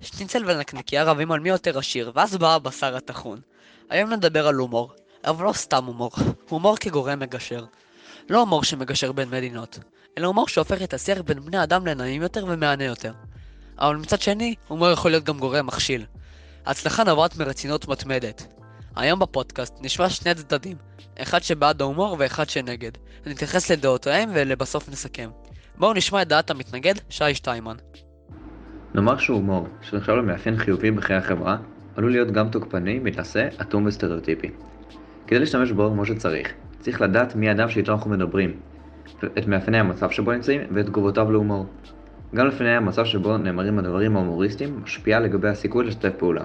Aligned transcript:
שניצל 0.00 0.44
ונקניקיה 0.46 1.04
רבים 1.04 1.32
על 1.32 1.40
מי 1.40 1.48
יותר 1.48 1.78
עשיר, 1.78 2.12
ואז 2.14 2.36
בא 2.36 2.54
הבשר 2.54 2.96
הטחון. 2.96 3.40
היום 3.90 4.12
נדבר 4.12 4.46
על 4.46 4.54
הומור, 4.54 4.92
אבל 5.24 5.44
לא 5.44 5.52
סתם 5.52 5.84
הומור, 5.84 6.10
הומור 6.48 6.76
כגורם 6.76 7.18
מגשר. 7.18 7.64
לא 8.28 8.40
הומור 8.40 8.64
שמגשר 8.64 9.12
בין 9.12 9.30
מדינות, 9.30 9.78
אלא 10.18 10.26
הומור 10.26 10.48
שהופך 10.48 10.82
את 10.82 10.94
השיח 10.94 11.18
בין 11.18 11.40
בני 11.40 11.62
אדם 11.62 11.86
לנעים 11.86 12.22
יותר 12.22 12.44
ומהנה 12.48 12.84
יותר. 12.84 13.12
אבל 13.78 13.96
מצד 13.96 14.20
שני, 14.20 14.54
הומור 14.68 14.90
יכול 14.90 15.10
להיות 15.10 15.24
גם 15.24 15.38
גורם 15.38 15.66
מכשיל. 15.66 16.06
ההצלחה 16.66 17.04
נובעת 17.04 17.36
מרצינות 17.36 17.88
מתמדת. 17.88 18.46
היום 18.96 19.18
בפודקאסט 19.18 19.74
נשמע 19.80 20.10
שני 20.10 20.34
צדדים, 20.34 20.76
אחד 21.18 21.42
שבעד 21.42 21.82
ההומור 21.82 22.16
ואחד 22.18 22.48
שנגד. 22.48 22.92
נתייחס 23.26 23.70
לדעותיהם 23.70 24.30
ולבסוף 24.34 24.88
נסכם. 24.88 25.30
בואו 25.76 25.92
נשמע 25.92 26.22
את 26.22 26.28
דעת 26.28 26.50
המתנגד, 26.50 26.94
שי 27.10 27.34
שטיימן. 27.34 27.76
נאמר 28.94 29.16
שהומור, 29.16 29.68
שנחשב 29.80 30.12
למאפיין 30.12 30.56
חיובי 30.56 30.90
בחיי 30.90 31.16
החברה, 31.16 31.56
עלול 31.96 32.10
להיות 32.10 32.30
גם 32.30 32.48
תוקפני, 32.48 32.98
מתנשא, 32.98 33.48
אטום 33.60 33.86
וסטריאוטיפי. 33.86 34.50
כדי 35.26 35.38
להשתמש 35.38 35.72
בו 35.72 35.90
כמו 35.90 36.06
שצריך, 36.06 36.52
צריך 36.80 37.00
לדעת 37.00 37.36
מי 37.36 37.48
האדם 37.48 37.68
שאיתו 37.68 37.92
אנחנו 37.92 38.10
מדברים, 38.10 38.52
את 39.38 39.46
מאפייני 39.46 39.78
המצב 39.78 40.10
שבו 40.10 40.32
נמצאים 40.32 40.60
ואת 40.74 40.86
תגובותיו 40.86 41.32
להומור. 41.32 41.66
גם 42.34 42.46
לפני 42.46 42.76
המצב 42.76 43.04
שבו 43.04 43.38
נאמרים 43.38 43.78
הדברים 43.78 44.16
ההומוריסטיים 44.16 44.80
משפיע 44.82 45.20
לגבי 45.20 45.48
הסיכוי 45.48 45.84
לשתף 45.84 46.12
פעולה. 46.18 46.44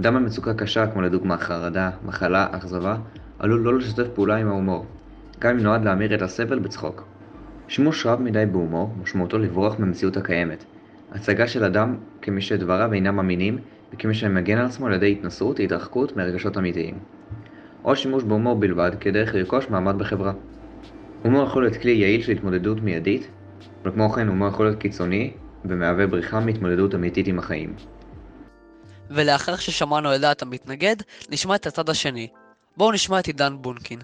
אדם 0.00 0.14
במצוקה 0.14 0.54
קשה 0.54 0.86
כמו 0.86 1.02
לדוגמה 1.02 1.38
חרדה, 1.38 1.90
מחלה, 2.04 2.46
אכזבה, 2.50 2.96
עלול 3.38 3.60
לא 3.60 3.78
לשתף 3.78 4.08
פעולה 4.14 4.36
עם 4.36 4.48
ההומור, 4.48 4.86
גם 5.38 5.50
אם 5.50 5.62
נועד 5.62 5.84
להמיר 5.84 6.14
את 6.14 6.22
הסבל 6.22 6.58
בצחוק. 6.58 7.04
שימוש 7.68 8.06
רב 8.06 8.22
מדי 8.22 8.44
בהומור 8.52 8.94
משמעותו 9.02 9.38
לברוח 9.38 9.78
מהמציאות 9.78 10.16
הקיימת, 10.16 10.64
הצגה 11.12 11.48
של 11.48 11.64
אדם 11.64 11.96
כמי 12.22 12.40
שדבריו 12.40 12.92
אינם 12.92 13.18
אמינים 13.18 13.58
וכמי 13.92 14.14
שמגן 14.14 14.58
על 14.58 14.66
עצמו 14.66 14.86
על 14.86 14.92
ידי 14.92 15.12
התנסות, 15.12 15.60
התרחקות 15.60 16.16
מרגשות 16.16 16.58
אמיתיים. 16.58 16.98
או 17.84 17.96
שימוש 17.96 18.24
בהומור 18.24 18.56
בלבד 18.56 18.90
כדרך 19.00 19.34
לרכוש 19.34 19.68
מעמד 19.68 19.98
בחברה. 19.98 20.32
הומור 21.22 21.46
יכול 21.46 21.62
להיות 21.62 21.76
כלי 21.76 21.92
יעיל 21.92 22.22
של 22.22 22.32
התמודדות 22.32 22.80
מיידית, 22.80 23.28
אבל 23.82 23.92
כמו 23.92 24.10
כן 24.10 24.28
הומור 24.28 24.48
יכול 24.48 24.66
להיות 24.66 24.80
קיצוני 24.80 25.32
ומהווה 25.64 26.06
בריחה 26.06 26.40
מהתמודדות 26.40 26.94
אמיתית 26.94 27.26
עם 27.26 27.38
החיים. 27.38 27.74
ולאחר 29.10 29.56
ששמענו 29.56 30.14
את 30.14 30.20
דעת 30.20 30.42
המתנגד, 30.42 30.96
נשמע 31.30 31.54
את 31.54 31.66
הצד 31.66 31.88
השני. 31.88 32.28
בואו 32.76 32.92
נשמע 32.92 33.18
את 33.18 33.26
עידן 33.26 33.56
בונקין. 33.60 33.98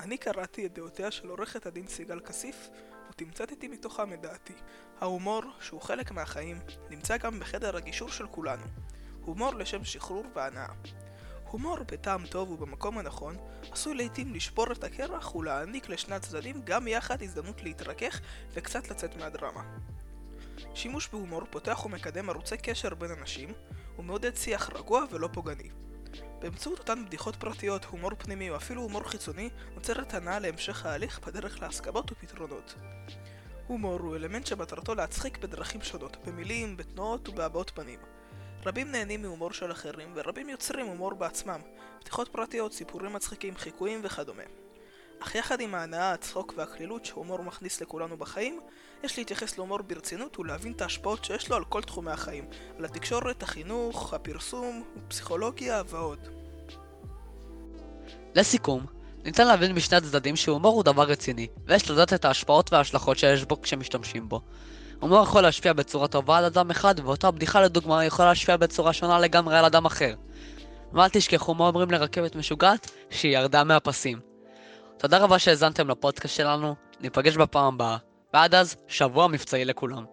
אני 0.00 0.16
קראתי 0.16 0.66
את 0.66 0.74
דעותיה 0.74 1.10
של 1.10 1.28
עורכת 1.28 1.66
הדין 1.66 1.86
סיגל 1.86 2.20
כסיף, 2.20 2.68
ותמצתתי 3.12 3.68
מתוכם 3.68 4.12
את 4.12 4.20
דעתי. 4.20 4.52
ההומור, 5.00 5.42
שהוא 5.60 5.80
חלק 5.80 6.10
מהחיים, 6.10 6.60
נמצא 6.90 7.16
גם 7.16 7.40
בחדר 7.40 7.76
הגישור 7.76 8.08
של 8.08 8.26
כולנו. 8.26 8.64
הומור 9.24 9.54
לשם 9.54 9.84
שחרור 9.84 10.24
והנאה. 10.34 10.66
הומור 11.50 11.78
בטעם 11.82 12.26
טוב 12.26 12.50
ובמקום 12.50 12.98
הנכון, 12.98 13.36
עשוי 13.72 13.94
לעיתים 13.94 14.34
לשבור 14.34 14.72
את 14.72 14.84
הקרח 14.84 15.34
ולהעניק 15.34 15.88
לשני 15.88 16.14
הצדדים 16.14 16.62
גם 16.64 16.88
יחד 16.88 17.22
הזדמנות 17.22 17.62
להתרכך 17.62 18.20
וקצת 18.52 18.88
לצאת 18.90 19.16
מהדרמה. 19.16 19.62
שימוש 20.74 21.08
בהומור 21.08 21.42
פותח 21.50 21.86
ומקדם 21.86 22.30
ערוצי 22.30 22.56
קשר 22.56 22.94
בין 22.94 23.10
אנשים, 23.10 23.52
ומעודד 23.98 24.36
שיח 24.36 24.70
רגוע 24.70 25.04
ולא 25.10 25.28
פוגעני. 25.32 25.70
באמצעות 26.38 26.78
אותן 26.78 27.04
בדיחות 27.06 27.36
פרטיות, 27.36 27.84
הומור 27.84 28.10
פנימי 28.18 28.50
או 28.50 28.56
אפילו 28.56 28.82
הומור 28.82 29.02
חיצוני, 29.02 29.50
נוצרת 29.74 30.14
הנאה 30.14 30.38
להמשך 30.38 30.86
ההליך 30.86 31.20
בדרך 31.26 31.62
להסכמות 31.62 32.12
ופתרונות. 32.12 32.74
הומור 33.66 34.00
הוא 34.00 34.16
אלמנט 34.16 34.46
שמטרתו 34.46 34.94
להצחיק 34.94 35.38
בדרכים 35.38 35.82
שונות, 35.82 36.16
במילים, 36.26 36.76
בתנועות 36.76 37.28
ובהבעות 37.28 37.70
פנים. 37.74 37.98
רבים 38.66 38.92
נהנים 38.92 39.22
מהומור 39.22 39.52
של 39.52 39.72
אחרים, 39.72 40.12
ורבים 40.14 40.48
יוצרים 40.48 40.86
הומור 40.86 41.14
בעצמם, 41.14 41.60
בדיחות 42.00 42.28
פרטיות, 42.28 42.72
סיפורים 42.72 43.12
מצחיקים, 43.12 43.56
חיקויים 43.56 44.00
וכדומה. 44.04 44.61
אך 45.22 45.34
יחד 45.34 45.60
עם 45.60 45.74
ההנאה, 45.74 46.12
הצחוק 46.12 46.54
והקלילות 46.56 47.04
שהומור 47.04 47.42
מכניס 47.42 47.80
לכולנו 47.80 48.16
בחיים, 48.16 48.60
יש 49.04 49.18
להתייחס 49.18 49.58
להומור 49.58 49.78
ברצינות 49.82 50.38
ולהבין 50.38 50.72
את 50.72 50.82
ההשפעות 50.82 51.24
שיש 51.24 51.50
לו 51.50 51.56
על 51.56 51.64
כל 51.64 51.82
תחומי 51.82 52.10
החיים, 52.10 52.44
על 52.78 52.84
התקשורת, 52.84 53.42
החינוך, 53.42 54.14
הפרסום, 54.14 54.84
פסיכולוגיה 55.08 55.82
ועוד. 55.86 56.18
לסיכום, 58.34 58.86
ניתן 59.24 59.46
להבין 59.46 59.72
משני 59.72 59.98
הצדדים 59.98 60.36
שהומור 60.36 60.74
הוא 60.74 60.84
דבר 60.84 61.02
רציני, 61.02 61.46
ויש 61.66 61.90
לדעת 61.90 62.12
את 62.12 62.24
ההשפעות 62.24 62.72
וההשלכות 62.72 63.18
שיש 63.18 63.44
בו 63.44 63.62
כשמשתמשים 63.62 64.28
בו. 64.28 64.40
הומור 65.00 65.22
יכול 65.22 65.42
להשפיע 65.42 65.72
בצורה 65.72 66.08
טובה 66.08 66.38
על 66.38 66.44
אדם 66.44 66.70
אחד, 66.70 66.94
ואותה 67.04 67.30
בדיחה 67.30 67.60
לדוגמה 67.60 68.04
יכולה 68.04 68.28
להשפיע 68.28 68.56
בצורה 68.56 68.92
שונה 68.92 69.18
לגמרי 69.18 69.58
על 69.58 69.64
אדם 69.64 69.84
אחר. 69.84 70.14
ואל 70.92 71.08
תשכחו 71.08 71.54
מה 71.54 71.66
אומרים 71.66 71.90
לרכבת 71.90 72.36
משוגעת? 72.36 72.90
שהיא 73.10 73.38
ירדה 73.38 73.64
מהפסים. 73.64 74.31
תודה 75.02 75.18
רבה 75.18 75.38
שהאזנתם 75.38 75.88
לפודקאסט 75.88 76.36
שלנו, 76.36 76.74
ניפגש 77.00 77.36
בפעם 77.36 77.74
הבאה, 77.74 77.96
ועד 78.34 78.54
אז, 78.54 78.76
שבוע 78.88 79.28
מבצעי 79.28 79.64
לכולם. 79.64 80.04